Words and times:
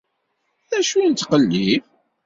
D 0.67 0.71
acu 0.77 0.97
nettqellib? 1.05 1.83